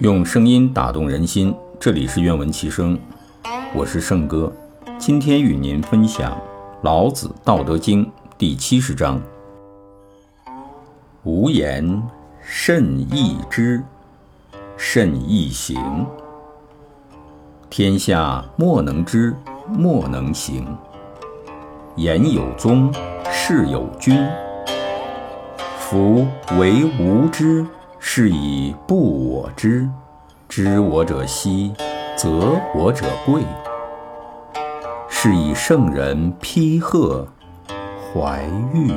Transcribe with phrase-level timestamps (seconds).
[0.00, 2.98] 用声音打动人心，这里是愿闻其声，
[3.74, 4.50] 我是圣哥。
[4.98, 6.32] 今天与您分享
[6.80, 8.06] 《老子·道德经》
[8.38, 9.20] 第七十章：
[11.22, 12.02] 无言
[12.40, 13.82] 甚易知，
[14.74, 16.06] 甚易行。
[17.68, 19.34] 天下莫能知，
[19.68, 20.66] 莫能行。
[21.96, 22.90] 言有宗，
[23.30, 24.26] 事有君。
[25.78, 26.26] 夫
[26.58, 27.66] 唯无知。
[28.02, 29.86] 是以不我知，
[30.48, 31.74] 知我者希，
[32.16, 33.42] 则我者贵。
[35.08, 37.28] 是以圣人批贺，
[38.12, 38.42] 怀
[38.72, 38.90] 玉。